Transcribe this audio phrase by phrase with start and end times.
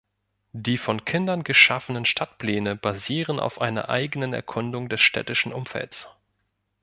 [0.53, 6.09] Die von Kindern geschaffenen Stadtpläne basieren auf einer eigenen Erkundung des städtischen Umfelds.